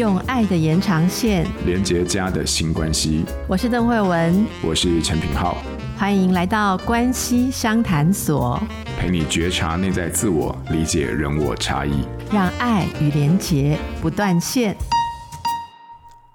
[0.00, 3.22] 用爱的延长线连接家的新关系。
[3.46, 5.58] 我是邓慧文，我是陈品浩，
[5.94, 8.58] 欢迎来到关系相谈所，
[8.98, 14.74] 陪你觉察内在自我，理解人我差异，让爱与连结不断线。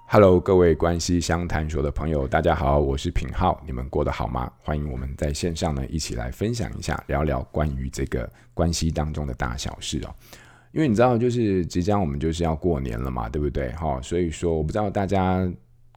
[0.06, 4.48] Hello，各位关系相谈所的朋友，大家好，我是品浩，你们过得好吗？
[4.62, 10.14] 欢迎我们在线上呢一起来分享一下，聊聊关于这个关系当中的大小事哦。
[10.76, 13.72] 因为你知道，就是即将我们就是要过年了嘛，对不对？
[13.72, 15.50] 哈，所以说我不知道大家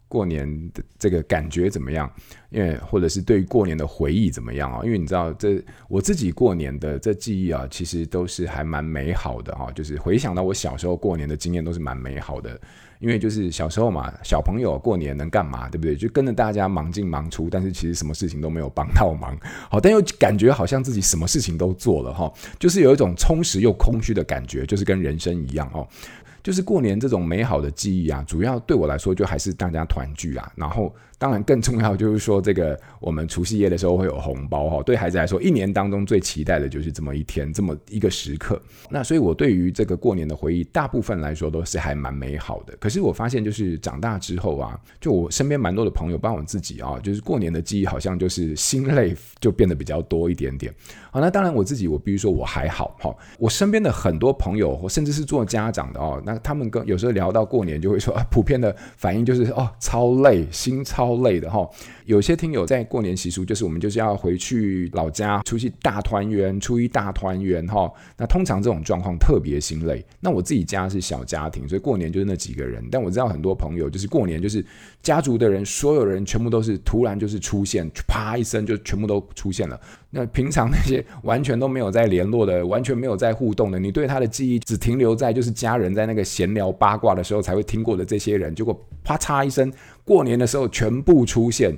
[0.08, 2.10] 过年的这个感觉怎么样，
[2.50, 4.80] 因为或者是对于过年的回忆怎么样啊？
[4.86, 12.58] 因为你知道，这我自己过年的这记忆啊，其实都是还蛮美好的哈，就是回想到我小时候过年的经验都是蛮美好的。
[13.00, 15.96] 因为就是小时候嘛，小朋友过年能干嘛，对不对？
[15.96, 19.38] 就跟着大家忙进忙出，但是其实什么事情都没有帮到忙，
[19.70, 25.88] 好，但又感觉好像自己什么事情都做了哈，就是有一种充实又空虚的感觉，就是跟人生一样哦。
[26.42, 38.60] 就是过年这种美好的记忆啊，主要对我来说就还是大家团聚啊，然后当然更重要就是说这个我们除夕夜的时候会有红包哈，对孩子来说一年当中最期待的就是这么一天这么一个时刻。
[38.90, 42.74] 那所以我对于这个过年的回忆，大部分来说都是还蛮美好的。
[42.80, 50.74] 可是我发现就是长大之后啊，就我身边蛮多的朋友，包括我自己啊，就是过年的记忆好像就是心累就变得比较多一点点。
[51.12, 61.68] 好，那当然我自己我比如说我还好哈，我身边的很多朋友甚至是做家长的哦，那他们跟有时候聊到过年，就会说啊，普遍的反应就是哦，超累，心超累的哈。
[62.06, 67.92] 有些听友在过年习俗，就是我们就是要回去老家，出去大团圆，初一大团圆哈。
[68.18, 70.04] 那通常这种状况特别心累。
[70.20, 72.84] 那我自己家是小家庭，所以过年就是那几个人。
[72.92, 74.66] 但我知道很多朋友就是过年就是
[75.04, 79.80] 家族的人，所有人全部都是突然就是出现，啪一声就全部都出现了。
[80.12, 88.74] 那平常那些完全都没有在联络的，完全没有在互动的，你对他的记忆只停留在就是家人在那个闲聊八卦的时候才会听过的这些人，结果
[89.04, 89.72] 啪嚓一声，
[90.10, 91.72] 过年的时候全部出现。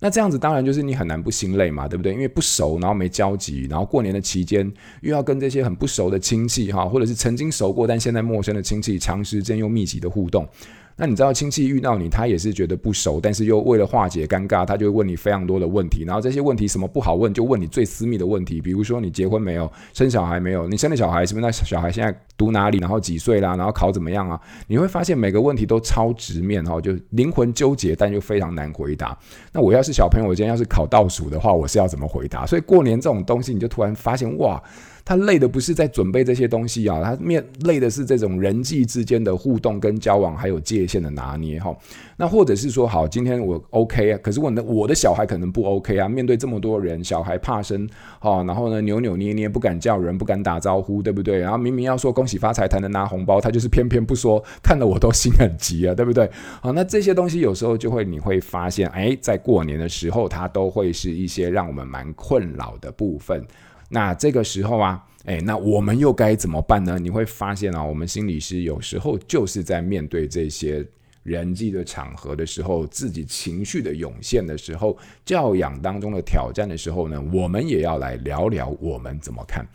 [0.00, 2.14] 那这样子当然就是你很难不心累嘛，对不对？
[2.14, 4.70] 因为不熟，然后没交集，然后过年的期间
[5.02, 10.48] 又要跟这些很不熟的亲戚哈，或者是曾经熟过但现在陌生的亲戚，长时间又密集的互动。
[10.96, 16.04] 那你知道亲戚遇到你，他也是觉得不熟，但是又为了化解尴尬，他就会问你非常多的问题。
[16.04, 21.44] 然后这些问题什么不好问，就问你最私密的问题，比如说你结婚没有，生小孩没有，你生的小孩是不是？
[21.44, 22.78] 那小孩现在读哪里？
[22.78, 23.56] 然后几岁啦？
[23.56, 24.40] 然后考怎么样啊？
[24.68, 29.18] 你会发现每个问题都超直面哈，就灵魂纠结，但又非常难回答。
[29.52, 32.46] 那我要是小朋友，我今天要是考倒数的话，我是要怎么回答？
[32.46, 34.62] 所以过年这种东西，你就突然发现哇。
[35.04, 41.76] 他累的不是在准备这些东西啊，他面累的是这种人际之间的互动跟交往，还有界限的拿捏哈。
[42.16, 46.08] 那或者是说，好，今天我 OK 啊，可是我的我的小孩可能不 OK 啊。
[46.08, 47.86] 面对这么多人，小孩怕生，
[48.18, 51.38] 好，然后呢扭扭捏捏，不敢叫人，不敢打招呼，对不对？
[51.38, 56.30] 然后明明要说恭喜发财才能拿红包，他就是偏偏不说，看得我都心很急啊，对不对？
[56.62, 63.44] 好，那这些东西有时候就会你会发现，哎，在过年的时候，它都会是一些让我们蛮困扰的部分。
[63.88, 66.98] 那这个时候啊，诶，那我们又该怎么办呢？
[66.98, 70.84] 你会发现啊，我们心理师有时候就是在面对这些
[71.22, 79.66] 人际的场合的时候，自己情绪的涌现的时候，教养当中的挑战的时候呢，我们也要来聊聊我们怎么看。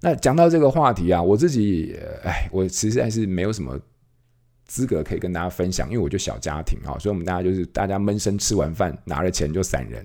[0.00, 3.78] 那讲到这个话题啊，我自己，哎，我实在是没有什么。
[4.72, 10.02] 资格可以跟大家分享，因为我就小家庭哈，所以我们大家就是大家闷声吃完饭，拿了钱就散人。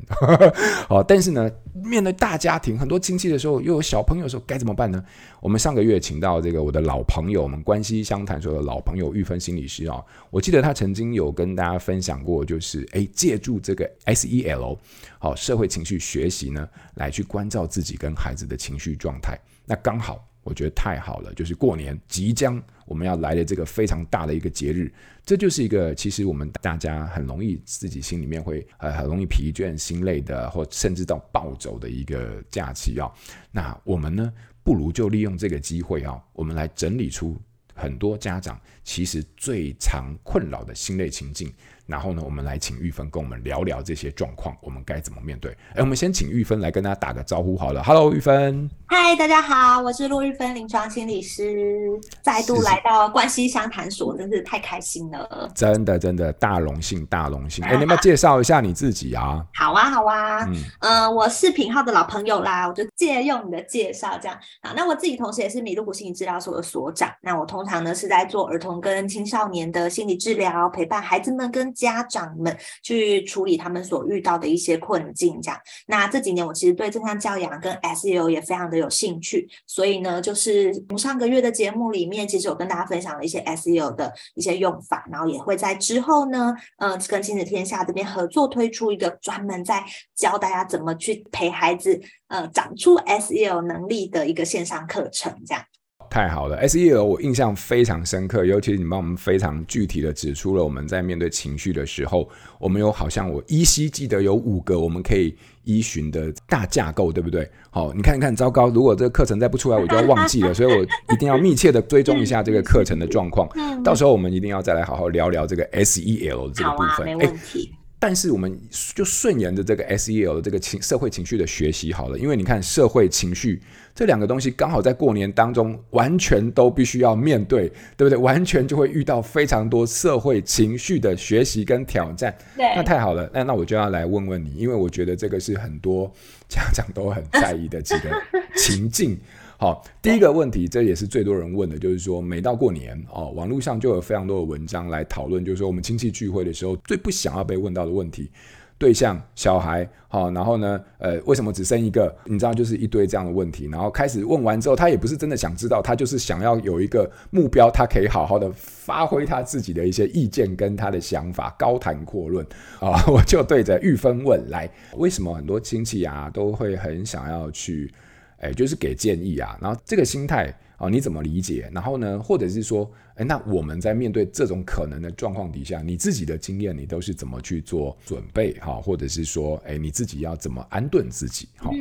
[0.89, 5.01] 好， 但是呢，面对大家庭很多亲戚的时候，又有小朋友的时候，该怎么办呢？
[5.39, 14.77] 我们上个月请到这个我的老朋友，我们关系相谈所的老朋友玉芬心理师啊，我记得他曾经有跟大家分享过，就是诶，借助这个 SEL
[15.17, 19.39] 好社会情绪学习呢，来去关照自己跟孩子的情绪状态。
[19.65, 20.21] 那刚好。
[20.47, 24.89] 我觉得太好了，就是过年即将我们要来的这个非常大的一个节日，
[25.25, 33.11] 这就是一个其实我们大家很容易自己心里面会呃很容易疲倦、心累的，或甚至到暴走的一个假期啊。
[33.51, 34.31] 那我们呢，
[34.63, 37.35] 不如就利用这个机会啊，我们来整理出
[37.75, 41.51] 很多家长其实最常困扰的心累情境。
[41.87, 45.51] 然后呢，我们来请玉芬跟我们聊聊这些状况，我们该怎么面对？
[45.73, 47.81] 哎，我们先请玉芬来跟大家打个招呼好了。
[47.81, 48.69] Hello，玉芬。
[48.87, 51.89] 嗨，大家好，我是陆玉芬，临床心理师，
[52.21, 55.49] 再度来到关西相谈所，真是太开心了。
[55.55, 57.63] 真的，真的大荣幸，大荣幸。
[57.63, 59.45] 哎， 你要不要介绍一下你自己啊？
[59.53, 60.43] 好啊，好啊。
[60.45, 64.37] 嗯，呃，我是品浩的老朋友啦，我就借用你的介绍这样。
[64.61, 67.09] 好，那我自己同时也是米露谷心理治疗所的所长。
[67.21, 75.39] 那我通常呢是在做儿童跟青少年的心理治疗，陪伴孩子们跟家长们去处理他们所遇到的一些困境。
[75.41, 89.85] 这样，那这几年我其实对正向教养跟 SEO 也非常的有兴趣，所以呢，就是上个月的节目里面，其实有跟大家分享了一些 SEO 的一些用法，然后也会在之后呢，呃，跟亲子天下这边合作推出一个专门在
[90.15, 95.63] 教大家怎么去陪孩子呃长出 SEO 能力的一个线上课程，这样。
[96.09, 102.27] 太好了，SEL 我印象非常深刻，尤其是你帮我们非常具体的指出了我们在面对情绪的时候，
[102.59, 107.49] 我们有好像我依稀记得有五个我们可以依循的大架构，对不对？
[107.69, 110.83] 好，你看一看，糟糕，如果这个课程再不出来，我就要忘记了， 所以我
[111.13, 113.47] 一定要密切的追踪一下这个课程的状况，
[113.83, 117.76] 到时候我们一定要再来好好聊聊这个 SEL 这个部分。
[117.99, 118.59] 但是我们
[118.93, 123.59] 就顺延着这个 SEL 的这个情社会情绪的学习好了，因为你看社会情绪
[123.95, 128.15] 这两个东西刚好在过年当中完全都必须要面对，对不对？
[128.17, 132.35] 完全就会遇到非常多社会情绪的学习跟挑战。
[132.55, 136.11] 对，那太好了，那那我就要来问问你，因为我觉得这个是很多
[136.47, 138.11] 家长都很在意的这个
[138.55, 139.17] 情境。
[139.59, 148.29] 好，第一个问题，这也是最多人问的，就是说，每到过年哦，网络上就有非常多的文章来讨论，就是说，我们亲戚聚会的时候，最不想要被问到的问题，
[148.77, 152.15] 对象小孩，好，然后呢，呃，为什么只生一个？
[152.25, 162.45] 你知道，就是一堆这样的问题，然后开始问完之后，他也不是真的想知道，他就是想要有一个目标，他可以好好的发挥他自己的一些意见跟他的想法，高谈阔论
[162.79, 167.91] 啊， 我就对着玉芬问来，为什么很多亲戚啊都会很想要去？
[168.37, 171.69] 哎，就是给建议啊，然后这个心态啊，你怎么理解？
[171.73, 178.75] 然后呢，或者是说，哎，那我们在面对这种可能的状况底下，你自己的经验，你都是怎么去做准备哈？
[178.79, 181.49] 或者是说，哎，你自己要怎么安顿自己？
[181.57, 181.71] 哈。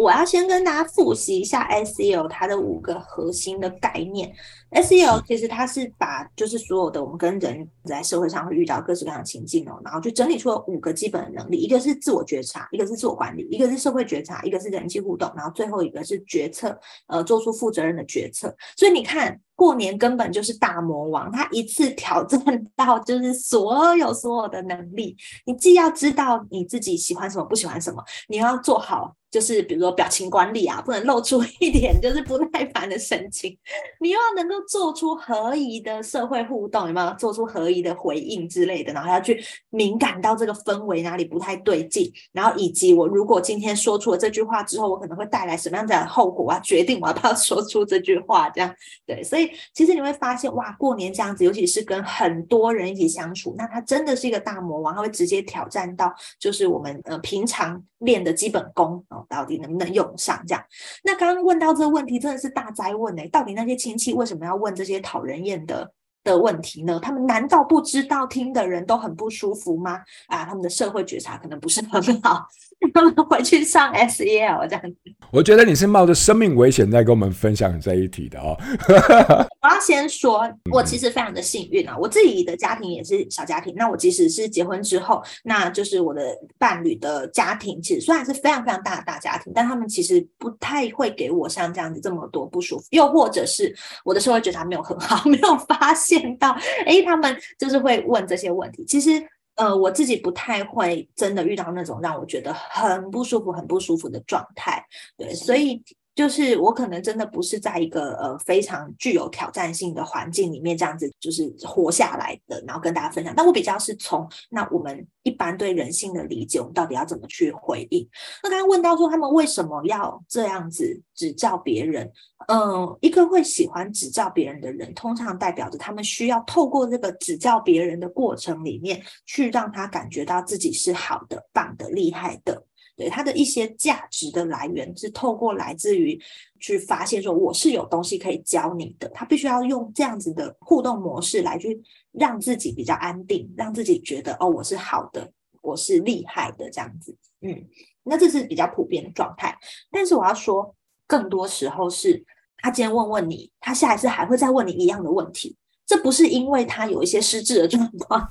[0.00, 4.32] 我要先跟大家复习一下 SEL 它的五个核心的概念。
[4.70, 18.56] SEL 其实它是把就是所有的我们跟人在社会上会遇到各式各样的情境哦，然后就整理出了五个基本的能力，一个是自我觉察，一个是自我管理，一个是社会觉察，一个是人际互动，然后最后一个是决策，呃，做出负责任的决策。
[18.76, 22.40] 所以你看，过年根本就是大魔王，他一次挑战
[22.74, 25.14] 到就是所有所有的能力。
[25.44, 29.14] 你既要知道你自己喜欢什么，不喜欢什么，你要做好。
[29.30, 33.56] 就是比如说表情管理啊，不能露出一点 就是不耐烦的神情。
[34.00, 38.92] 你又要能够做出合宜的社会互动，有没有做出合宜的回应之类的？
[38.92, 46.50] 然后要去敏感到这个氛围哪里不太对劲，然后以及我如果今天说出了这句话之后，我可能会带来什么样的后果？
[46.50, 48.74] 啊决定我要不要说出这句话，这样
[49.06, 49.22] 对。
[49.22, 60.42] 所以其实你会发现，哇，过年这样子，尤其是跟很多人一起相处，那他真的是一个大魔王，他会直接挑战到就是我们呃平常练的基本功哦到底能不能用上？
[60.46, 60.64] 这样，
[61.04, 63.26] 那刚刚问到这个问题，真的是大哉问哎！
[63.28, 65.92] 到底那些亲戚为什么要问这些讨人厌的
[66.22, 67.00] 的问题呢？
[67.02, 70.00] 他们难道不知道听的人都很不舒服吗？
[70.26, 72.46] 啊，他们的社会觉察可能不是很好。
[72.94, 74.96] 他 们回去上 SEL 这样子，
[75.30, 78.56] 我觉得你是冒着生命危险在跟我们分享这一题的哦。
[79.62, 83.74] 我要先说，我其实非常的幸运啊，我自己的家庭也是小家庭。
[83.76, 86.22] 那我即使是结婚之后，那就是我的
[86.58, 93.74] 伴侣的家庭，其实虽然是非常非常大的大家庭，但他们其实不太会给我像这样子这么多不舒服，又或者是
[94.04, 96.56] 我的社会觉察没有很好， 没有发现到，
[96.86, 99.22] 哎，他们就是会问这些问题，其实。
[99.60, 104.82] 呃，我自己不太会真的遇到那种让我觉得很不舒服、很不舒服的状态，
[105.18, 105.82] 对，所以。
[106.14, 113.32] 就是我可能真的不是在一个呃非常具有挑战性的环境里面这样子就是活下来的，然后跟大家分享。
[113.36, 118.06] 但我比较是从那我们一般对人性的理解，我们到底要怎么去回应？
[118.42, 122.10] 那刚刚问到说他们为什么要这样子指教别人？
[122.48, 132.64] 嗯、一个会喜欢指教别人的人，通常代表着他们需要透过这个指教别人的过程里面，去让他感觉到自己是好的、棒的、厉害的。
[133.00, 136.20] 对，他的一些价值的来源是透过来自于
[136.58, 141.80] 去发现说，我是有东西可以教你的，他必须要用这样子的互动模式来去
[142.12, 147.16] 让自己比较安定，让自己觉得哦，我是好的，我是厉害的这样子。
[147.40, 147.66] 嗯，
[148.02, 149.56] 那这是比较普遍的状态。
[149.90, 150.74] 但是我要说，
[151.06, 152.22] 更多时候是
[152.58, 158.28] 他今天问问你，他下一次还会再问你一样的问题，这不是因为他有一些失智的状况。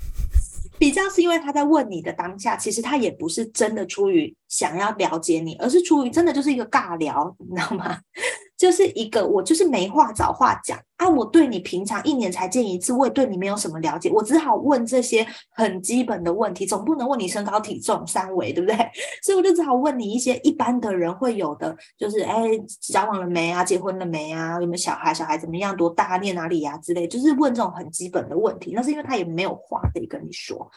[0.79, 7.99] 比较是因为他在问你的当下，其实他也不是真的出于想要了解你，而是出于真的就是一个尬聊，你知道吗？
[8.59, 18.75] 就是一个我就是没话找话讲啊，我对你平常一年才见一次，我也对你没有什么了解，我只好问这些很基本的问题，总不能问你身高体重三围，对不对？
[19.23, 22.35] 所以我就只好问你一些一般的人会有的，就是哎，
[22.81, 23.63] 交往了没啊？
[23.63, 24.59] 结婚了没啊？
[24.59, 25.13] 有没有小孩？
[25.13, 25.73] 小孩怎么样？
[25.77, 26.17] 多大？
[26.17, 26.77] 念哪里呀、啊？
[26.79, 28.73] 之类，就是问这种很基本的问题。
[28.75, 30.69] 那是因为他也没有话可以跟你说。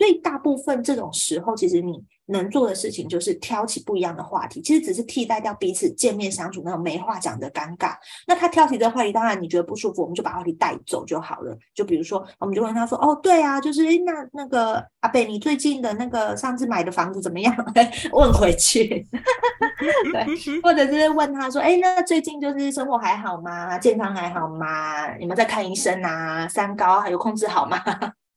[0.00, 7.94] 所以大部分这种时候，其实你能做的事情就是挑起不一样的话题，其实只是替代掉彼此见面相处那种没话讲的尴尬。
[8.26, 11.54] 那他挑起这个话题，当然你觉得不舒服，我们就把话题带走就好了。
[11.74, 17.54] 就比如说，我们就问他说：“哦，对啊，就是那那个阿贝，你最近的那个上次买的房子怎么样？”
[18.12, 19.06] 问回去，
[20.10, 23.76] 对，或者是问他说：“哎，那最近就是生活还好吗？
[23.78, 25.14] 健康还好吗？
[25.18, 26.48] 你们在看医生啊？
[26.48, 27.76] 三高还有控制好吗？”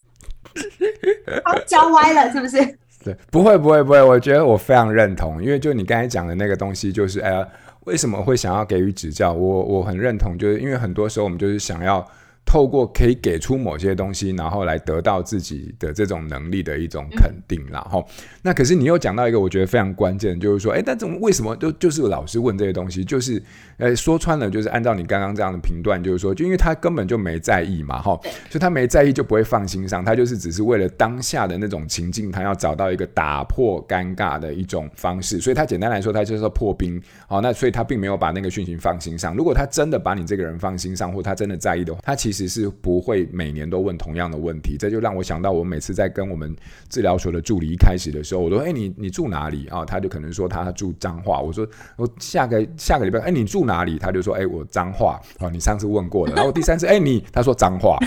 [1.68, 2.58] 教歪了是不是？
[3.04, 7.48] 对，不会不会不会，我觉得我非常认同，因为就你刚才讲的那个东西，就是哎呀，
[7.86, 9.34] 为什么会想要给予指教？
[9.34, 12.06] 我我很认同，就是因为很多时候我们就是想要。
[12.46, 18.08] 透过可以给出某些东西，然后来得到自己的这种能力的一种肯定，然后
[18.44, 23.04] 那可是你又讲到一个我觉得非常关键，就是说，哎，但怎么为什么就就是老是问这些东西？
[23.04, 23.42] 就是，
[23.78, 28.20] 呃，说穿了就是按照你刚刚这样的评断，就是说，就因为他根本就没在意嘛，哈，
[28.50, 39.36] 所以他没在意就不会放心上，他就是只是为了当下的那种情境，他要找到一个打破尴尬的一种方式，所以他简单来说，他就是破冰，好，那所以他并没有把那个讯息放心上。
[39.36, 42.33] 如果他真的把你这个人放心上，或他真的在意的话，他其实。
[42.34, 46.56] 其实是不会每年都问同样的问题，这就让我想到，我每次在跟我们
[46.90, 51.40] 治疗所的助理一开始的时候，我说：“哎，你你住哪里啊？”他就可能说他住彰化。
[51.40, 56.34] 我说：“我下个下个礼拜，哎，你住哪里？”他就说：“哎，我彰化。”哦，你上次问过了。
[56.34, 58.00] 然后第三次，哎，你他说彰化。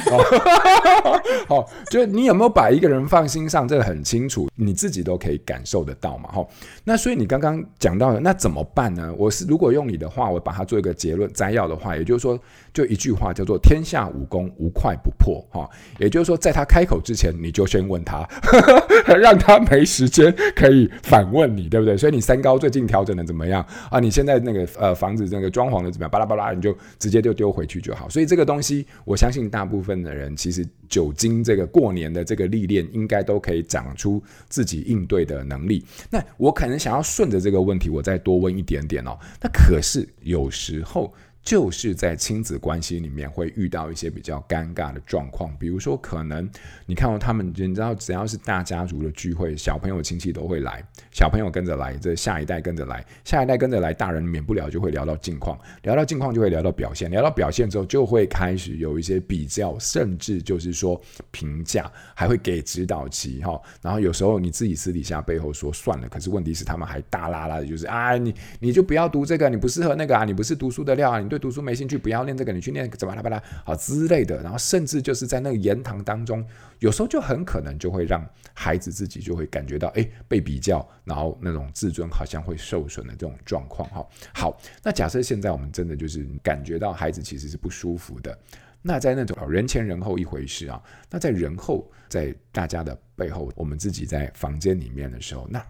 [1.48, 6.32] 哦，就是你有没有把一个人放心上，这个很清楚，你自己都可以感受得到嘛。
[6.32, 6.44] 哈，
[6.82, 9.14] 那所以你刚刚讲到的，那怎么办呢？
[9.16, 12.36] 我是如果用你的话，我把它做一个结论摘要的话，也就是说，
[12.72, 15.68] 就一句话叫做“天下武功无快不破”哈，
[15.98, 18.26] 也就是说，在他开口之前，你就先问他，
[19.18, 21.96] 让他没时间可以反问你，对不对？
[21.96, 24.00] 所以你三高最近调整的怎么样啊？
[24.00, 26.10] 你现在那个呃房子那个装潢的怎么样？
[26.10, 28.08] 巴拉巴拉，你就直接就丢回去就好。
[28.08, 35.84] 所以这个东西，我相信大部分的人其实久经这个过年的这个历练，应该都可以长出自己应对的能力。
[36.10, 39.18] 那我可能想要顺着这个问题，我再多问一点点哦。
[39.40, 41.12] 那可是有时候。
[41.46, 46.50] 就是在亲子关系里面会遇到一些比较尴尬的状况，比如说可能
[46.86, 61.00] 你看到他们，你知道只要是大家族的聚会，小朋友亲戚都会来，小朋友跟着来，这下一代跟着来，下一代跟着来，大人免不了就会聊到近况，聊到近况就会聊到表现，聊到表现之后就会开始有一些比较，甚至就是说
[61.30, 63.56] 评价，还会给指导期哈。
[63.80, 71.35] 然后有时候你自己私底下背后说算了，可是问题是他们还大啦啦的，就是啊你你就不要读这个，你不适合那个啊，你不是读书的料啊，你对。
[71.36, 74.42] 对读书没兴趣，不要念这个，你去念怎么啦吧啦，好之类的。
[74.42, 76.42] 然后甚至就是在那个言谈当中，
[76.78, 83.86] 有时候就很可能就会让孩子自己就会感觉到，哎，被比较，然后那种自尊好像会受损的这种状况。
[83.90, 88.38] 哈，好，那假设现在我们真的就是感觉到孩子其实是不舒服的，
[88.80, 95.62] 那在那种人前人后一回事啊，那在人后，在大家的背后，我们自己在房间里面的时候，那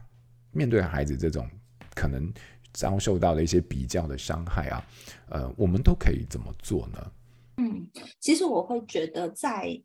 [0.53, 1.49] 面对孩子这种
[1.95, 2.33] 可能。
[2.77, 4.85] 遭受到的一些比较的伤害啊，
[5.31, 7.13] 呃，我们都可以怎么做呢？
[7.57, 7.89] 嗯，
[8.21, 9.83] 其实我会觉得在，在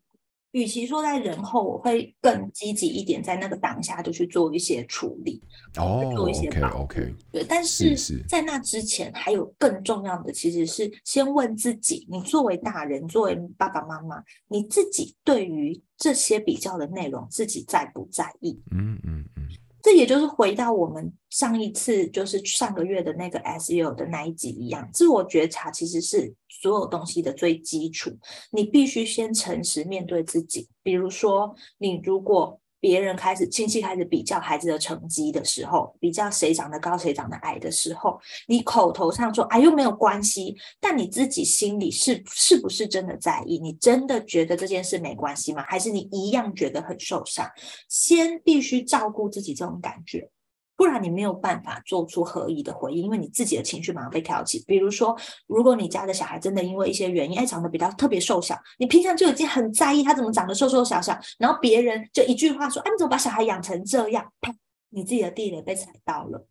[0.50, 5.42] 与其说在人后，我会更积极一点，在那个当下就去做一些处理，
[5.78, 7.42] 哦，做一些 OK OK，对。
[7.48, 7.96] 但是
[8.28, 18.60] 在那之前，还有更重要的，其实是先问自己：你作为大人，作为爸爸妈妈，你自己对于这些比较的内容，自己在不在意？
[18.70, 19.48] 嗯嗯嗯。
[19.82, 28.10] 这也就是回到我们上一次，就是上个月的那个 SEO 的那一集一样，自我觉察其实是所有东西的最基础。
[28.52, 32.61] 你必须先诚实面对自己，比如说，你如果。
[32.82, 43.56] 别人开始亲戚开始比较孩子的成绩的时候，比较谁长得高谁长得矮的时候，你口头上说“哎，又没有关系”，但你自己心里是是不是真的在意？
[43.56, 45.64] 你真的觉得这件事没关系吗？
[45.68, 47.48] 还是你一样觉得很受伤？
[47.88, 50.28] 先必须照顾自己这种感觉。
[50.76, 54.64] 不然你没有办法做出合宜的回应，因为你自己的情绪马上被挑起。
[54.66, 64.32] 比如说，如果你家的小孩真的因为一些原因，哎，长得比较特别瘦小，你平常就已经很在意他怎么长得瘦瘦小小，然后别人就一句话说，哎，你怎么把小孩养成这样？
[64.40, 64.52] 啪，
[64.90, 66.46] 你自己的地雷被踩到了。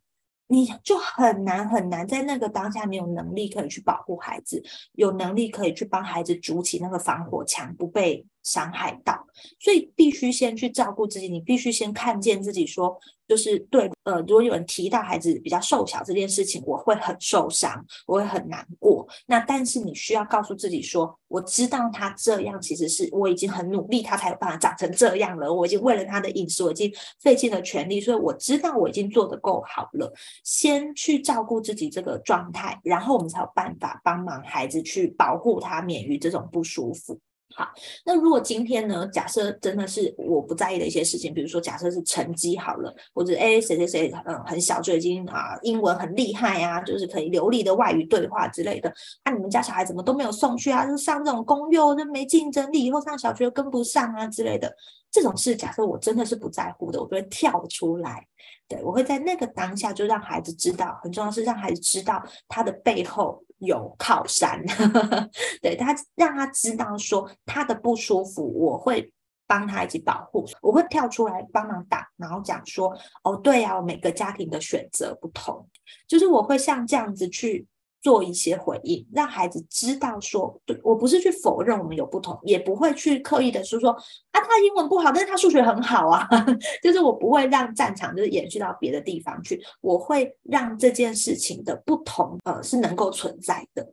[0.48, 4.62] 你就很难很难在那个当下，没有能力可以去保护孩子，
[4.96, 9.26] 有能力可以去帮孩子筑起那个防火墙，不被伤害到。
[9.62, 13.00] 所以必须先去照顾自己，你必须先看见自己说，
[13.32, 19.08] 就是对，呃，如果有人提到孩子比较瘦小这件事情，我会很受伤，我会很难过。
[19.26, 25.54] 那但是你需要告诉自己说，我知道他这样其实是我已经很努力，他才有办法长成这样了。
[25.54, 30.14] 我已经为了他的饮食，我已经费尽了全力，所以我知道我已经做得够好了。
[30.44, 37.18] 先去照顾自己这个状态，然后我们才有办法帮忙孩子去保护他免于这种不舒服。
[37.54, 37.68] 好，
[38.06, 39.08] 那如果今天呢？
[39.12, 48.94] 假设真的是我不在意的一些事情，比如说假设是成绩好了，或者哎谁谁谁嗯很小就已经啊英文很厉害、啊，就是可以流利的外语对话之类的，
[49.26, 50.86] 那、你们家小孩怎么都没有送去啊？
[50.86, 54.74] 就上这种公幼就没竞争力，以后上小学跟不上啊之类的，
[55.12, 58.26] 这种事假设我真的是不在乎的，我就会跳出来，
[58.68, 63.44] 对，我会在那个当下就让孩子知道，很重要是让孩子知道他的背后。
[63.62, 64.62] 有靠山，
[65.62, 69.12] 对，他让他知道说他的不舒服，我会
[69.48, 75.68] 帮他一起保护，我会跳出来帮忙挡，然后讲说，哦，对呀，每个家庭的选择不同，
[76.08, 77.68] 就是我会像这样子去。
[78.02, 86.28] 做一些回应，让孩子知道说，对，我不是去否认我们有不同，也不会去刻意的说说啊，他英文不好，但是他数学很好啊，
[86.82, 93.88] 就是我不会让战场就是延续到别的地方去，我会让这件事情的不同，呃，是能够存在的。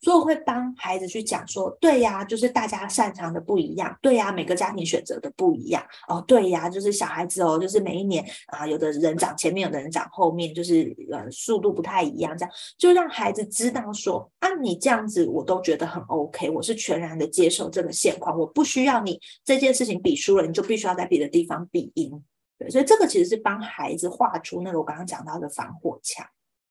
[0.00, 12.54] 所以我会帮孩子去讲说，对呀，就是大家擅长的不一样，对呀，每个家庭选择的不一样，哦，对呀，就是小孩子哦，就是每一年啊，有的人长前面，有的人长后面，就是呃速度不太一样，这样。
[12.76, 22.22] 就让孩子知道说，啊，你这样子我都觉得很 OK，我是全然的接受这个现况，我不需要你这件事情比输了，你就必须要在别的地方比赢，
[22.58, 26.26] 对，所以这个其实是帮孩子画出那个我刚刚讲到的防火墙。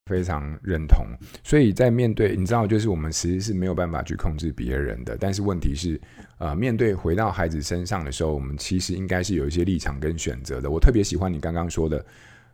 [0.07, 1.05] 非常认同，
[1.43, 5.99] 所以在面对你知道，就是我们其实是没有办法去控制别人的，但是问题是，
[6.37, 10.71] 呃，面对回到孩子身上的时候，我们其实应该是有一些立场跟选择的。
[10.71, 12.03] 我特别喜欢你刚刚说的，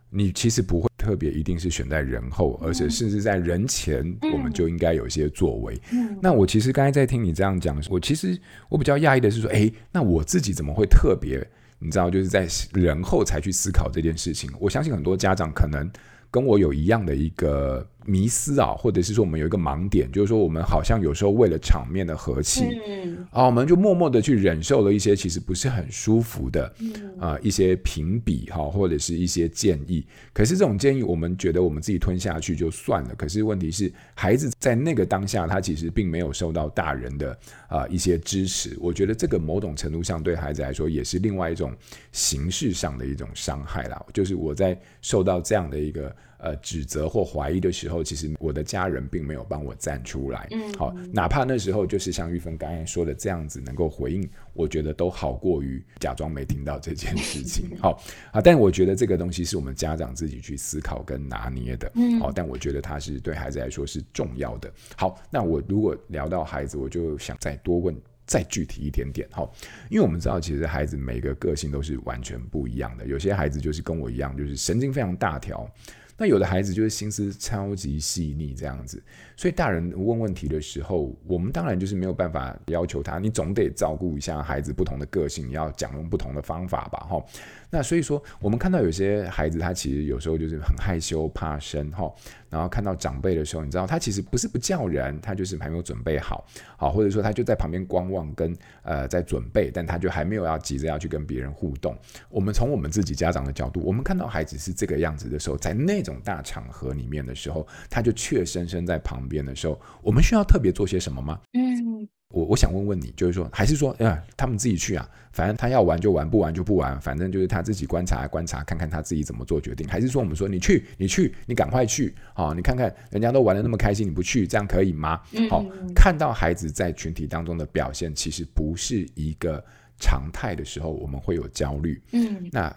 [0.10, 5.80] 你其实不会特别一定是选在人后，而且甚至在人前，我们就应该有一些作为。
[5.92, 8.38] 嗯，那我其实刚才在听你这样讲，我其实
[8.70, 11.46] 我比较讶异的是说，诶，那我自己怎么会特别，
[11.80, 14.50] 你知道，就是在人后才去思考这件事情？
[14.60, 15.90] 我相信很多家长可能。
[16.34, 26.74] 跟我有一样的一个迷思啊，或者是说我们有一个盲点，就是说我们好像有时候为了场面的和气，嗯，啊，我们就默默的去忍受了一些其实不是很舒服的，
[27.20, 30.06] 啊，一些评比哈，或者是一些建议。
[30.34, 33.16] 可是这种建议，我们觉得我们自己吞下去就算了。
[33.16, 38.78] 可是问题是，孩子在那个当下，他其实并没有受到大人的啊一些支持。
[38.80, 41.74] 我觉得这个某种程度上对孩子来说，也是另外一种
[42.12, 44.04] 形式上的一种伤害啦。
[44.14, 46.14] 就是我在受到这样的一个。
[46.44, 50.48] 呃，指责或怀疑的时候，其实我的家人并没有帮我站出来。
[50.52, 57.70] 嗯，好，哪怕那时候就是像玉芬刚才说的这样子，能够回应，我觉得都好过于假装没听到这件事情。
[57.82, 58.02] 好
[58.32, 61.92] 啊，但我觉得这个东西是我们家长自己去思考跟拿捏的。
[61.96, 64.72] 嗯，好，但我觉得它是对孩子来说是重要的。
[64.96, 69.28] 好，那我如果聊到孩子，我就想再多问，再具体一点点。
[69.32, 69.54] 好，
[69.90, 73.06] 因为我们知道，其实孩子每个个性都是完全不一样的。
[73.06, 75.70] 有些孩子就是跟我一样，就是神经非常大条。
[76.18, 79.02] 那有的孩子就是心思超级细腻这样子，
[79.36, 87.24] 所以大人问问题的时候，我们当然就是没有办法要求他，你总得照顾一下孩子不同的个性，你要讲用不同的方法吧，哈。
[87.70, 92.14] 那所以说，我们看到有些孩子，他其实有时候就是很害羞、怕生，哈。
[92.52, 96.46] 然后看到长辈的时候，你知道他其实不是不叫人，他就是还没有准备好，
[96.78, 101.98] 好，或者说他就在旁边观望跟呃在准备，但他就还没有要急着要去跟别人互动。
[102.30, 111.40] 我们从我们自己家长的角度，我们看到孩子是这个样子的时候，在那种大场合里面的时候，他就怯生生在旁边的时候，我们需要特别做些什么吗？
[111.54, 112.08] 嗯。
[112.30, 115.08] 我我想问问你，就是说，还是说，哎呀，他们自己去啊？
[115.34, 119.88] 反正他要玩就玩，不玩就不玩，反正就是他自己观察观察，看看他自己怎么做决定。
[119.88, 125.22] 还是说，我们说你去，你去，你赶快去，好，你看看人家都玩的那么开心，你不去，这样可以吗？
[125.48, 125.64] 好，
[125.96, 129.64] 看到孩子在群体当中的表现，其实不是一个
[130.00, 132.02] 常态的时候，我们会有焦虑。
[132.14, 132.76] 嗯，那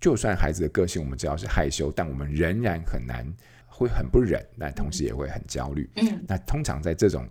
[0.00, 3.30] 就算孩子的个性我们知道是害羞，但我们仍然很难
[3.76, 5.88] 会很不忍，但同时也会很焦虑。
[5.96, 7.26] 嗯，那通常在这种。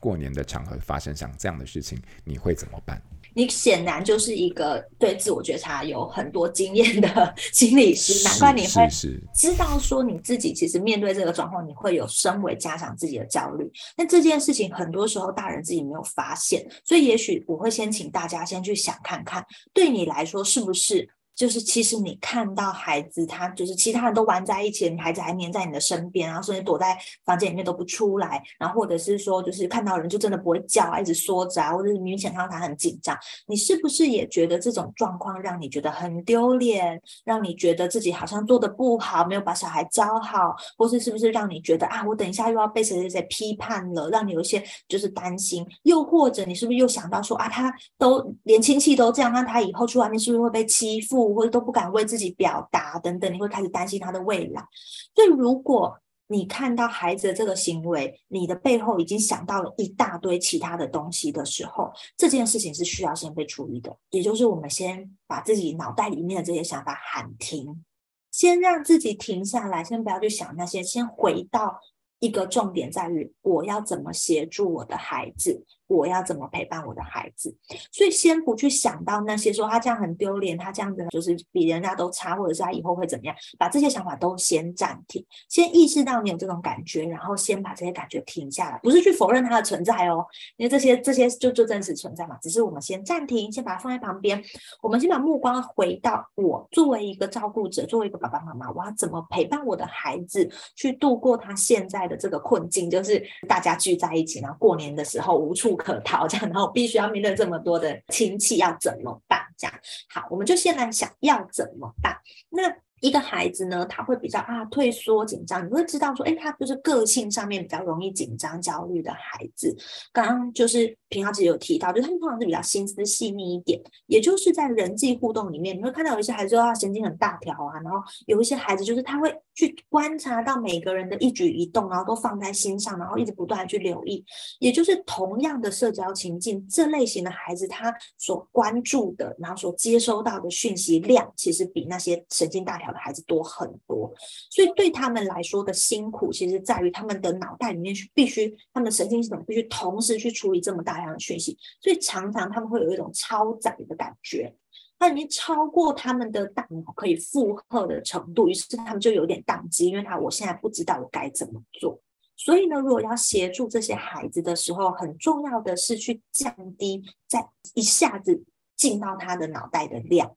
[0.00, 3.00] 过年的场合发生像这样的事情，你会怎么办？
[3.32, 8.86] 你显然就是一个对自我觉察有很多经验的心理师，难怪你会
[9.34, 13.72] 知道说你自己其实面对这个状况，你会有身为家长自己的焦虑。
[13.96, 51.23] 那这件事情很多时候大人自己没有发现，所以也许我会先请大家先去想看看，对你来说是不是就是其实你看到孩子，他就是其他人都玩在一起，你孩子还黏在你的身边，然后甚至躲在房间里面都不出来，然后或者是说，就是看到人就真的不会叫啊，一直缩着啊，或者是明显看到他很紧张，你是不是也觉得这种状况让你觉得很丢脸，让你觉得自己好像做得不好，没有把小孩教好，或是是不是让你觉得啊，我等一下又要被谁谁谁批判了，让你有一些就是担心，又或者你是不是又想到说啊，他都连亲戚都这样，那他以后去外面是不是会被欺负？
[51.32, 54.66] 或者都不敢为自己表达等等，你会开始担心他的未来。
[55.14, 63.94] 所以，如果你看到孩子的这个行为，你的背后已经想到了一大堆其他的东西的时候，这件事情是需要先被处理的。
[64.10, 67.84] 也就是我们先把自己脑袋里面的这些想法喊停，
[68.30, 71.78] 先让自己停下来，先不要去想那些，先回到
[72.20, 75.62] 一个重点，在于我要怎么协助我的孩子。
[75.86, 77.54] 我要怎么陪伴我的孩子？
[77.92, 83.34] 所以先不去想到那些说他这样很丢脸，他这样子就是比人家都差，或者是他以后会怎么样？
[83.58, 90.24] 把这些想法都先暂停，先意识到你有这种感觉，然后先把这些感觉停下来，不是去否认它的存在哦，
[90.56, 92.36] 因为这些这些就就真实存在嘛。
[92.40, 94.42] 只是我们先暂停，先把它放在旁边，
[94.82, 102.90] 我们先把目光回到我作为一个照顾者，作为一个爸爸妈妈，我要怎么陪伴我的孩子去度过他现在的这个困境？
[102.90, 109.40] 就是大家聚在一起，然后过年的时候无处不可逃这样，然后必须要面对这么多的亲戚，要怎么办？
[109.58, 109.74] 这样
[110.08, 112.16] 好，我们就先来想要怎么办。
[112.50, 119.76] 那一个孩子呢，他会比较啊退缩紧张，你会知道说，哎，他就是个性上面比较容易紧张焦虑的孩子。
[120.12, 134.24] 刚刚就是平浩姐有提到，就是他们通常是比较心思细腻一点，也就是在人际互动里面，你会看到有一些孩子他神经很大条啊，然后有一些孩子就是他会去观察到每个人的一举一动，然后都放在心上，然后一直不断的去留意。
[134.58, 144.12] 也就是同样的社交情境，这类型的孩子他所关注的，然后所接收到的讯息量，其实比那些神经大条的孩子多很多，
[144.50, 154.54] 所以对他们来说的辛苦，其实在于他们的脑袋里面是必须，他们的神经系统必须同时去处理这么大量的讯息，所以常常他们会有一种超载的感觉，
[154.98, 162.00] 他已经超过他们的大脑可以负荷的程度，于是他们就有点宕机，因为他我现在不知道我该怎么做。
[162.36, 168.44] 所以呢，如果要协助这些孩子的时候，很重要的是去降低在一下子
[168.76, 170.36] 进到他的脑袋的量。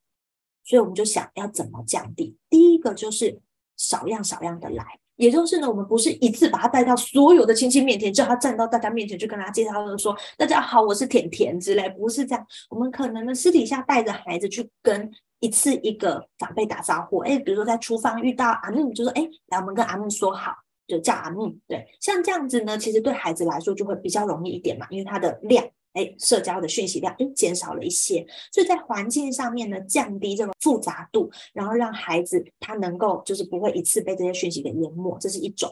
[0.63, 2.37] 所以我们就想要怎么降低？
[2.49, 3.41] 第一个就是
[3.77, 12.47] 少量少量的来，也就是呢，我们不是一次把他带到所有的亲戚面前，叫他站到大家面前去跟他介绍，说大家好，我是甜甜之类，不是这样。
[12.69, 20.51] 我们可能呢私底下带着孩子去跟一次一个长辈打招呼，哎，比如说在厨房遇到阿木，就说哎，来我们跟阿木说好，
[20.87, 21.55] 就叫阿木。
[21.67, 25.65] 对，像这样子呢，其实对孩子来说就会比较容易一点嘛，因为他的量。
[25.97, 35.69] 哎，社交的讯息量哎减少了一些，所以在环境上面呢，降低这种复杂度，然后让孩子他能够就是不会一次被这些讯息给淹没，这是一种。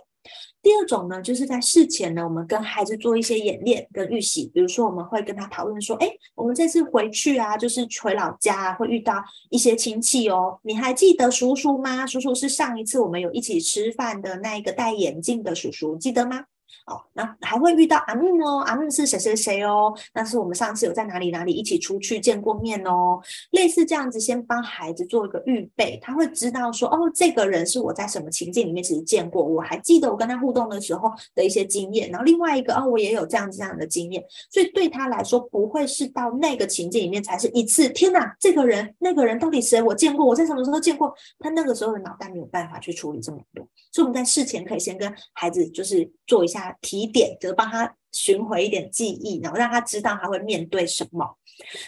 [0.63, 12.07] 第二种呢，就是在事前呢，我们跟孩子做一些演练跟预习，比如说我们会跟他讨论说，哎，我们这次回去啊，就是回老家啊，会遇到一些亲戚哦，你还记得叔叔吗？
[12.07, 16.45] 叔叔是上一次我们有一起吃饭的那一个戴眼镜的叔叔，记得吗？
[16.85, 19.93] 哦，那还会遇到阿木哦，阿木是谁谁谁哦？
[20.13, 23.19] 那是我们上次有在哪里哪里一起出去见过面哦。
[23.51, 32.09] 类似这样子，先帮孩子做一个预备，他会知道说，哦，这个人是我在什么情境里面其实见过，我还记得我跟他互动的时候的一些经验。
[32.11, 37.89] 然后另外一个，哦，我也有这样子这样的经验，所以对他来说，不会是到那个情境里面才是一次。
[37.89, 39.81] 天哪，这个人那个人到底谁？
[39.81, 41.13] 我见过，我在什么时候见过？
[41.39, 46.64] 他那个时候的脑袋没有办法去处理这么多，所以我们在事前可以先跟孩子就是做一下。
[46.81, 51.37] 提点，就是帮他寻回一点记忆，然后让他知道他会面对什么。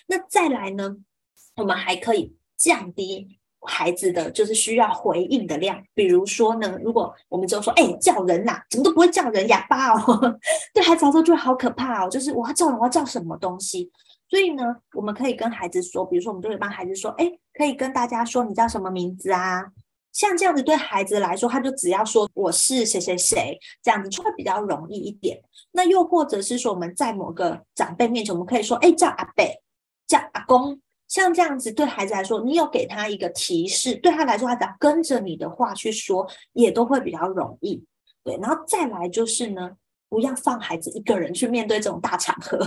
[0.08, 0.98] 那再来呢，
[1.56, 5.84] 我们还可以降低孩子的就是需要回应的量。
[5.94, 10.40] 比如说呢，如果我们就说，哎、叫人呐、怎么都不会叫人，哑巴哦。
[10.74, 13.92] 对孩子来说就会好可怕哦，就是我要叫人，我要叫什么东西？
[14.30, 14.64] 所以呢，
[14.94, 19.66] 我们可以跟孩子说，比如说，我们就会帮孩子说，哎、可以跟大家说你叫什么名字啊？
[20.18, 25.40] 像这样子对孩子来说，他就只要说我是谁谁谁，这样子就会比较容易一点。
[25.72, 29.46] 那又或者是说我们在某个长辈面前，我们可以说，哎，叫阿伯，
[30.08, 30.82] 叫阿公。
[31.08, 37.86] 像这样子对孩子来说，你有给他一个提示，对他来说，他只要跟着你的话去说，也都会比较容易。
[38.24, 39.70] 对，然后再来就是呢，
[40.10, 42.58] 不要放孩子一个人去面对这种大场合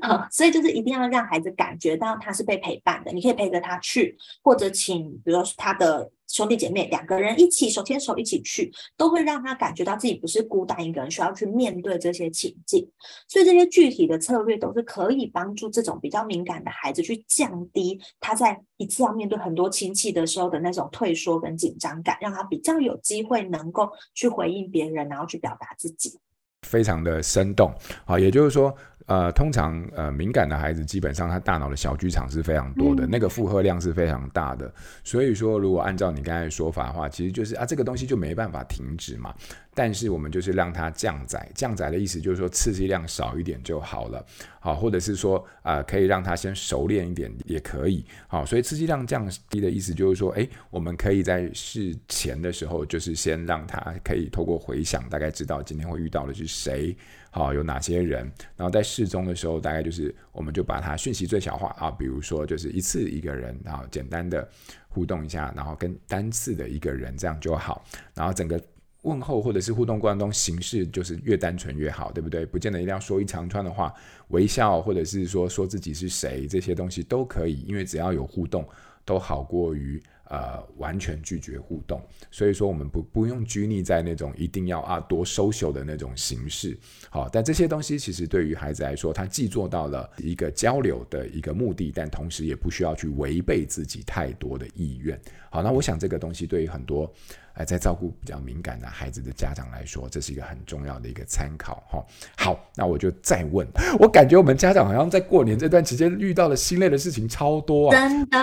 [0.00, 3.10] 啊，所以就是一定要让孩子感觉到他是被陪伴的。
[3.12, 12.86] 你可以陪着他去，或者请比如说他的兄弟姐妹两个人一起手牵手一起去，都会让他感觉到自己不是孤单一个人，需要去面对这些情境。
[13.26, 26.18] 所以这些具体的策略都是可以帮助这种比较敏感的孩子去降低他在一次要面对很多亲戚的时候的那种退缩跟紧张感，让他比较有机会能够去回应别人，然后去表达自己。
[26.66, 28.74] 非常的生动，好，也就是说，
[29.06, 34.72] 呃，通常呃敏感的孩子，基本上他大脑的小剧场是非常多的，嗯、那个负荷量是非常大的。
[35.02, 39.34] 所以说，如果按照你刚才说法的话，其实就是啊，这个东西就没办法停止嘛。
[39.72, 44.24] 但是我们就是让它降载，降载的意思就是说刺激量少一点就好了，
[44.58, 56.94] 好，或者是说啊、可以让它先熟练一点也可以，好，所以刺激量降低的意思就是说，诶，我们可以在事前的时候，就是先让他可以透过回想，大概知道今天会遇到的是谁，
[57.30, 64.46] 好，有哪些人，然后在事中的时候，大概就是我们就把它讯息最小化啊，比如说就是一次一个人，然后简单的
[64.88, 68.60] 互动一下，然后跟单次的一个人这样就好，然后整个。
[69.02, 72.44] 问候或者是互动过程中，形式就是越单纯越好，对不对？
[72.44, 73.92] 不见得一定要说一长串的话，
[74.28, 78.66] 微笑或者是说说自己是谁，这些东西都可以，因为只要有互动，
[79.04, 80.02] 都好过于。
[80.32, 95.20] 呃，完全拒绝互动，所以说我们不不用拘泥在那种一定要啊多 social 的那种形式，好，但这些东西其实对于孩子来说，他既做到了一个交流的一个目的，但同时也不需要去违背自己太多的意愿。
[95.50, 97.12] 好，那我想这个东西对于很多
[97.54, 102.02] 呃在照顾比较敏感的孩子的家长来说，这是一个很重要的一个参考哈。
[102.36, 103.66] 好，那我就再问，
[103.98, 108.38] 我感觉我们家长好像在过年这段期间遇到了心累的事情超多啊，真的，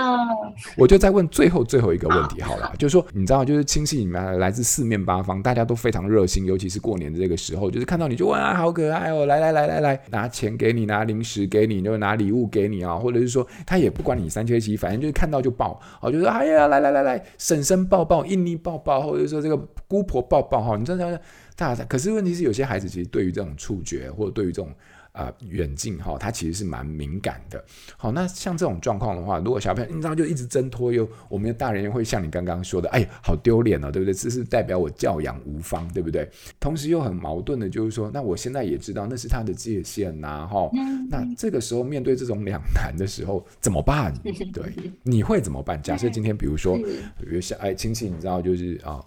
[0.75, 1.77] 我就再问最后最。
[1.77, 19.57] 后一个问题好了，就是说，你知道，就是亲戚里面来自四面八方，大家都非常热心，尤其是过年的这个时候，就是看到你就问啊，好可爱哦，来来来来来，拿钱给你，拿零食给你，就拿礼物给你啊，或者是说，他也不管你三七二十一，反正就是看到就抱，哦，就说哎呀，来来来来，婶婶抱抱，印尼抱抱，或者说这个
[19.87, 21.09] 姑婆抱抱，哈，你知道，
[21.55, 24.73] 大，可是问题是，有些孩子其实对于这种触觉，或者对于这种。
[25.17, 27.63] 啊，远近哈，他其实是蛮敏感的。
[27.97, 34.13] 好，那像这种状况的话，如果小朋友你知道就一直挣脱，又我们的大人又会像你刚刚说的，哎，好丢脸哦，对不对？
[34.13, 36.29] 这是代表我教养无方，对不对？
[36.59, 40.69] 同时又很矛盾的，就是说，那我现在也知道那是他的界限呐，哈。
[41.09, 44.13] 那这个时候面对这种两难的时候怎么办？
[44.21, 45.81] 对，你会怎么办？
[45.81, 49.03] 假设今天比如说，比如小哎亲戚，你知道就是啊，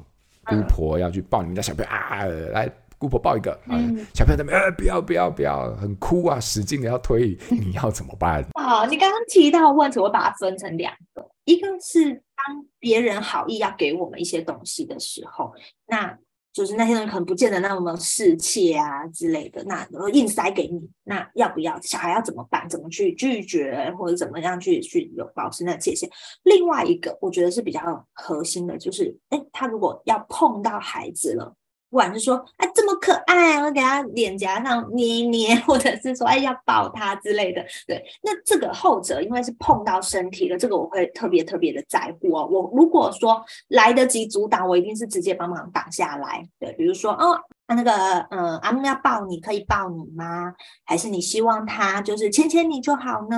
[0.46, 2.68] 姑婆要去抱你们家小朋友啊，来。
[3.00, 8.44] 姑婆抱一个，嗯，小朋友在那边，呃，不要不要不要，很哭啊，使劲的要推，你要怎么办？
[8.56, 15.50] 哦，你刚刚提到的问题，我把它分成两个，一个是当别人好意要给我们一些东西的时候，
[15.86, 16.14] 那
[16.52, 21.80] 就是那些人可能不见得那么适切啊之类的，那硬塞给你，那要不要？
[21.80, 22.68] 小孩要怎么办？
[22.68, 26.06] 怎么去拒绝，或者怎么样去去有保持那个界限？
[26.42, 31.56] 另外一个，我觉得是比较核心的，就是，哎，他如果要碰到孩子了。
[31.90, 42.46] 不管是说，哎，这么可爱，我给他脸颊上捏一捏，或者是说，哎，要抱他之类的，对，那这个后者因为是碰到身体的，这个我会特别特别的在乎哦。
[42.48, 46.48] 我如果说来得及阻挡，我一定是直接帮忙挡下来。
[46.60, 47.92] 对，比如说，哦，那个，
[48.30, 50.54] 嗯，阿木要抱你，可以抱你吗？
[50.84, 53.36] 还是你希望他就是牵牵你就好呢？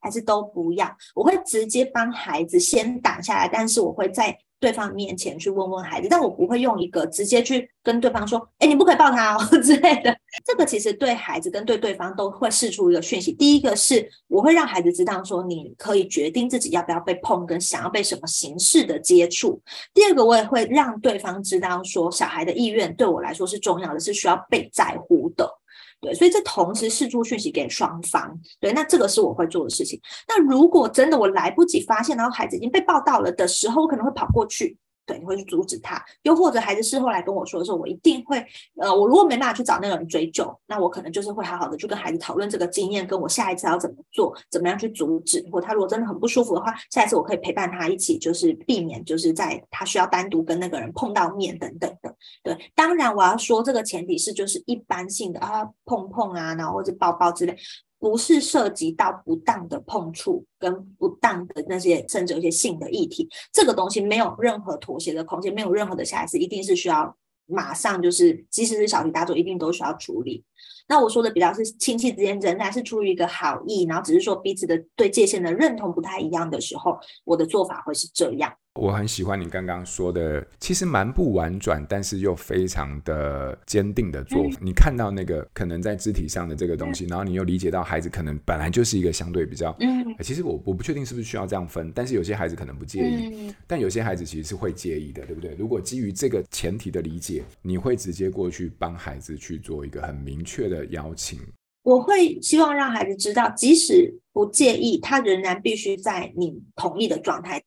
[0.00, 0.90] 还是都不要？
[1.14, 4.38] 我会直接帮孩子先挡下来，但是我会在。
[4.62, 10.16] 对方面前去问问孩子，但我不会用一个直接去跟对方说：“哎，你不可以抱他哦” 之类的。
[10.44, 13.32] 这个其实对孩子跟对对方都会释出一个讯息。
[13.32, 19.60] 第一个是我会让孩子知道说，你可以决定自己要不要被碰，跟想要被什么形式的接触。
[19.92, 25.58] 第二个，我也会让对方知道说，小孩的意愿对我来说是重要的，是需要被在乎的。
[26.02, 28.36] 对，所以这同时释出讯息给双方。
[28.58, 30.00] 对，那这个是我会做的事情。
[30.26, 34.76] 那如果真的我来不及发现，然后孩子已经被报道了的时候，我可能会跑过去。
[35.04, 38.44] 对，你会去阻止他，又或者孩子事后来跟我说的时候，我一定会，
[38.76, 52.14] 呃，我如果没办法去找那个人追究，那我可能就是会好好的去跟孩子讨论这个经验，跟我下一次要怎么做，怎么样去阻止，或他如果真的很不舒服的话，下一次我可以陪伴他一起，就是避免就是在他需要单独跟那个人碰到面等等的。
[52.42, 57.56] 对，当然我要说这个前提是就是一般性的啊，碰碰啊，然后或者抱抱之类。
[58.02, 70.44] 不是涉及到不当的碰触跟不当的那些，甚至有些性的议题，这个东西没有任何妥协的空间，没有任何的下一次，一定是需要马上就是，即使是小题大做，一定都需要处理。
[70.88, 78.52] 那我说的比较是亲戚之间仍然是出于一个好意，然后只是说彼此的对界限的认同不太一样的时候，我的做法会是这样。
[78.80, 84.58] 我很喜欢你刚刚说的，其实蛮不婉转，但是又非常的坚定的做法。
[84.62, 89.76] 嗯、你看到那个可能在肢体上的这个东西，嗯、然后你又理解到孩子可能本来就是一个相对比较……
[89.80, 95.54] 嗯，其实我我不确定是不是需要这样分，但是有些孩子可能不介意，嗯、但有些孩子其实是会介意的，对不对？
[95.58, 101.38] 如果基于这个前提的理解，你会直接过去帮孩子去做一个很明确的邀请。
[101.82, 107.62] 我会希望让孩子知道，即使不介意，他仍然必须在你同意的状态。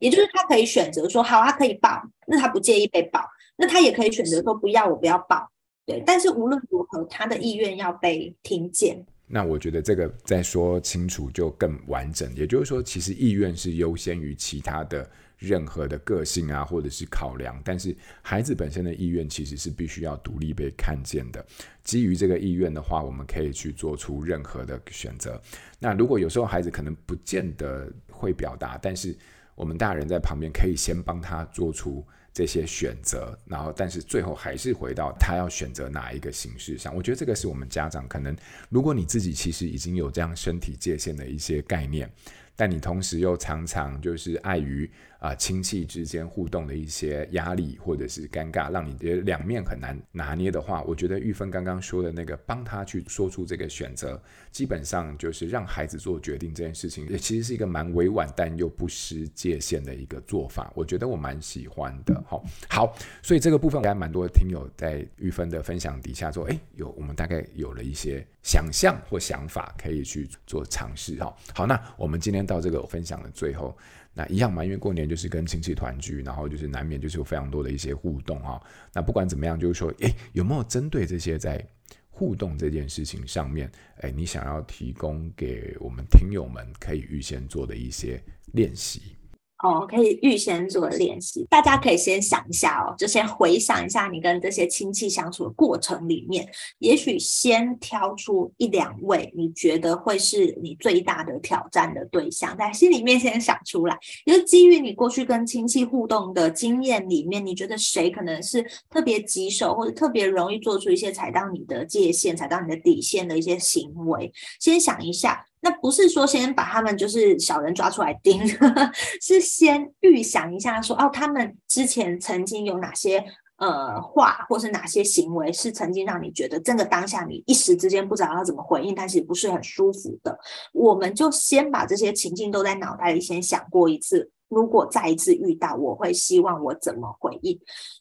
[0.00, 3.20] 也就是他可以选择说好，他可以抱，那他不介意被抱，
[3.56, 5.48] 那他也可以选择说不要，我不要抱，
[5.86, 6.02] 对。
[6.04, 9.06] 但是无论如何，他的意愿要被听见。
[9.32, 12.34] 那我觉得这个再说清楚就更完整。
[12.34, 15.08] 也就是说，其实意愿是优先于其他的
[15.38, 17.56] 任何的个性啊，或者是考量。
[17.64, 21.46] 但是孩子本身的意愿其实是必须要独立被看见的。
[21.84, 25.40] 基于这个意愿的话，我们可以去做出任何的选择。
[25.78, 29.16] 那如果有时候孩子可能不见得会表达，但是
[29.54, 36.94] 我们大人在旁边可以先帮他做出这些选择，然后但是最后还是回到他要选择哪一个形式上。
[36.94, 38.36] 我觉得这个是我们家长可能，
[38.68, 42.10] 如果你自己其实已经有这样身体界限的一些概念，
[42.56, 44.90] 但你同时又常常就是碍于。
[45.20, 60.72] 啊，亲戚之间互动的一些压力或者是尴尬，让你觉得两面很难拿捏的话，我觉得玉芬刚刚说的那个帮他去说出这个选择，基本上就是让孩子做决定这件事情，也其实是一个蛮委婉但又不失界限的一个做法。
[60.74, 62.24] 我觉得我蛮喜欢的。
[62.26, 71.16] 好，好，所以这个部分应该蛮多的听友在玉芬的分享底下说，哎，有我们大概有了一些想象或想法可以去做尝试。
[71.16, 73.76] 哈，好，那我们今天到这个分享的最后。
[74.20, 78.60] 那一样嘛，因为过年就是跟亲戚团聚，然后就是难免就是有非常多的一些互动哈。
[78.92, 81.66] 那不管怎么样，就是说，诶，有没有针对这些在
[82.10, 83.70] 互动这件事情上面，
[84.02, 89.16] 诶，你想要提供给我们听友们可以预先做的一些练习？
[89.62, 103.98] 哦，可以预先做练习，大家可以先想一下哦，就先回想一下你跟这些亲戚相处的过程里面，也许先挑出一两位你觉得会是你最大的挑战的对象，在心里面先想出来。
[104.24, 115.46] 也就是基于你过去跟亲戚互动的经验里面，你觉得谁可能是特别棘手，或者特别容易做出一些踩到你的界限、踩到你的底线的一些行为，先想一下。
[115.60, 118.40] 那不是说先把他们就是小人抓出来盯，
[119.20, 123.24] 是先预想一下说哦，他们之前曾经有哪些
[123.56, 130.38] 呃话，或是哪些行为是曾经让你觉得真的当下你一时之间不知道要怎么回应，但是不是很舒服的。
[130.72, 137.58] 我们就先把这些情境都在脑袋里先想过一次，如果再一次遇到，我会希望我怎么回应。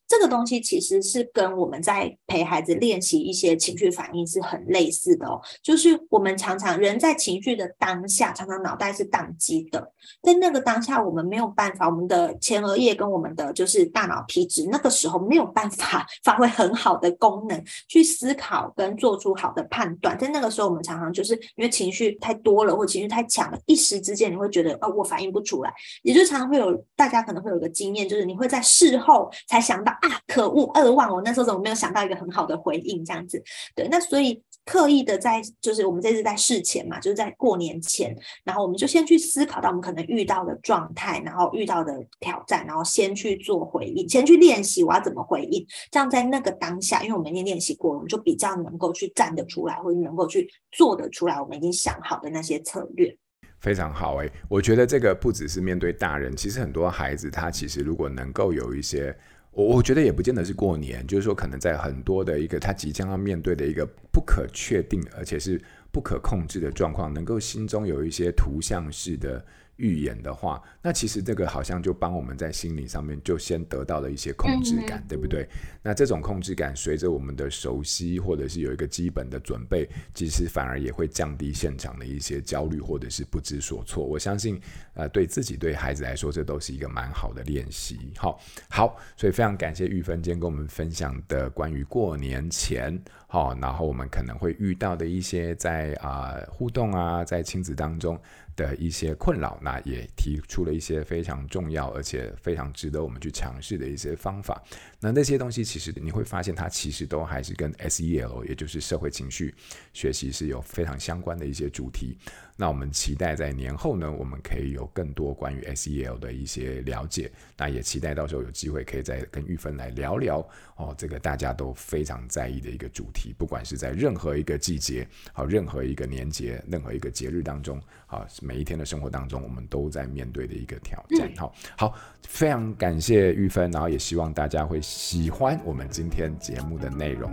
[0.07, 29.91] 这个东西其实是跟我们在陪孩子练习一些情绪反应是很类似的哦，就是我们常常人在情绪的当下，常常脑袋是宕机的，在那个当下，我们没有办法，我们的前额叶跟我们的就是大脑皮质，那个时候没有办法发挥很好的功能去思考跟做出好的判断，在那个时候，我们常常就是因为情绪太多了，或情绪太强了，一时之间你会觉得哦，我反应不出来，也就常常会有大家可能会有个经验，就是你会在事后才想到。
[29.99, 33.03] 啊，可恶，二忘，我那时候怎么没有想到一个很好的回应？
[33.03, 33.43] 这样子，
[33.75, 53.17] 对，那所以刻意的在，就是我们这次在事前嘛，就是在过年前，然后我们就先去思考到我们可能遇到的状态，然后遇到的挑战，然后先去做回应，先去练习我要怎么回应，这样在那个当下，因为我们已经练习过，我们就比较能够去站得出来，或者能够去做得出来，我们已经想好的那些策略。
[53.59, 59.15] 非常好诶，我觉得这个不只是面对大人，其实很多孩子他其实如果能够有一些。
[59.51, 65.59] 我我觉得也不见得是过年，就是说可能在很多的一个他即将要面对的一个不可确定，而且是
[65.91, 69.43] 不可控制的状况，能够心中有一些图像式的。
[69.79, 75.47] 预言的话，那其实这个好像就帮我们在心理上面就先得到了一些控制感，嗯、对不对？
[75.81, 84.03] 那这种控制感随着我们的熟悉，或者是有一个基本的准备，其实反而也会降低现场的一些焦虑或者是不知所措。
[84.05, 84.59] 我相信，
[84.93, 88.11] 呃，对自己对孩子来说，这都是一个蛮好的练习。
[88.17, 88.39] 好，
[88.69, 98.19] 好，所以非常感谢玉芬今天跟我们分享的关于过年前，好，然后我们可能会遇到的一些在啊、互动啊，在亲子当中。
[98.55, 104.61] 的一些困扰，那也提出了一些非常重要而且非常值得我们去尝试的一些方法。
[104.99, 109.55] 那那些东西其实你会发现，它其实都还是跟 SEL，也就是社会情绪
[109.93, 112.17] 学习是有非常相关的一些主题。
[112.57, 117.31] 那我们期待在年后呢，我们可以有更多关于 SEL 的一些了解。
[117.55, 120.45] 那也期待到时候有机会可以再跟玉芬来聊聊
[120.79, 131.29] 哦，这个大家都非常在意的一个主题，不管是在任何一个季节，好，任何一个年节，任何一个节日当中，好，每一天的生活当中，我们们都在面对的一个挑战。
[131.35, 137.29] 好，好，非常感谢玉芬，然后也希望大家会喜欢我们今天节目的内容。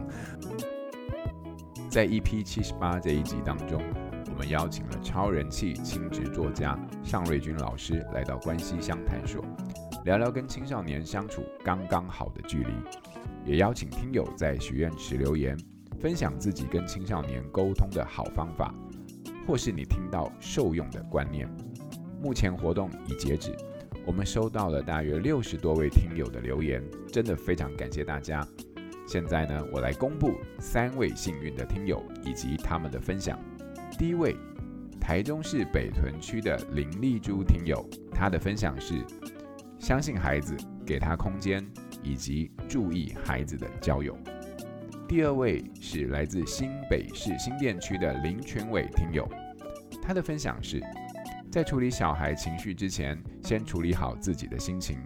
[1.89, 3.81] 在 EP 七十八这一集当中，
[4.33, 9.43] 我们邀请了超人气亲职作家尚瑞君老师来到关西乡探索，
[10.05, 12.73] 聊聊跟青少年相处刚刚好的距离，
[13.47, 15.57] 也邀请听友在许愿池留言。
[15.99, 18.75] 分享自己跟青少年沟通的好方法，
[19.47, 21.49] 或是你听到受用的观念。
[22.21, 23.57] 目前活动已截止，
[24.05, 28.47] 我们收到了大约六十多位听友的留言，真的非常感谢大家。
[29.07, 33.39] 现在呢，我来公布三位幸运的听友以及他们的分享。
[33.99, 34.37] 第一位，
[35.01, 38.95] 台中市北屯区的林丽珠听友，她的分享是：
[39.79, 41.67] 相信孩子，给他空间，
[42.07, 44.17] 以及注意孩子的交友。
[45.09, 49.29] 第二位是来自新北市新店区的林全伟听友，
[50.01, 50.81] 他的分享是，
[51.51, 54.99] 在处理小孩情绪之前，先处理好自己的心情，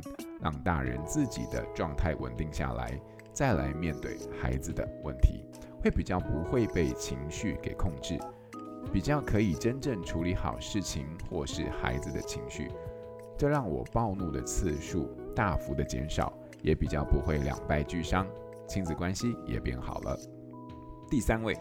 [0.42, 3.00] 让大人自己的状态稳定下来，
[3.32, 5.42] 再来面对孩子的问题，
[5.82, 8.18] 会比较不会被情绪给控制，
[8.92, 12.70] 比较可以真正处理好事情或是孩子的情绪，
[13.38, 16.32] 这让我暴怒的次数大幅的减少，
[16.62, 18.26] 也比较不会两败俱伤。
[18.68, 20.16] 亲子关系也变好了。
[21.10, 21.56] 第三位，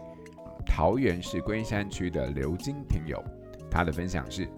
[0.64, 3.20] 桃园市龟山区的刘金听友，
[3.68, 4.48] 他的分享是：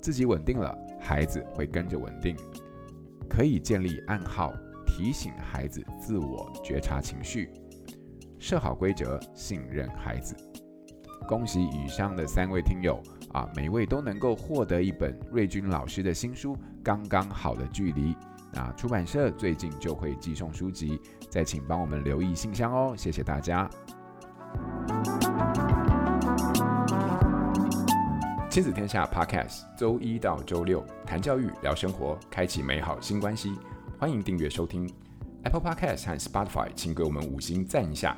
[0.00, 2.36] 自己稳定了，孩子会跟着稳定，
[3.26, 4.52] 可以建立暗号，
[4.86, 7.50] 提醒孩子自我觉察情绪，
[8.38, 10.36] 设好规则，信任孩子。
[11.26, 13.02] 恭喜以上的三位听友
[13.32, 18.12] 啊，每位都能够获得一本瑞君老师的新书《刚刚好的距离》。
[18.52, 21.00] 那出版社最近就会寄送书籍，
[21.30, 23.68] 再请帮我们留意信箱哦，谢谢大家。
[28.50, 33.58] 亲子天下 Podcast，周一到周六谈教育、聊生活，开启美好新关系。
[33.98, 34.86] 欢迎订阅收听
[35.44, 38.14] Apple Podcast 和 Spotify，请给我们五星赞一下。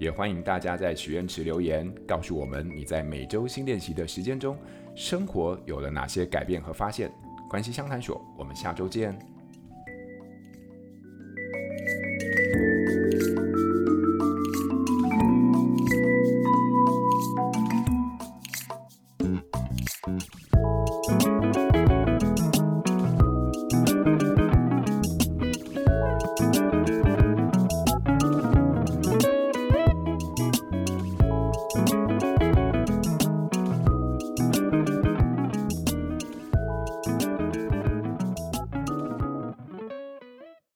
[0.00, 4.56] 也欢迎大家在许愿池留言，告诉我们你在每周新练习的时间中，
[4.96, 7.12] 生活有了哪些改变和发现。
[7.50, 9.33] 关系相谈所，我们下周见。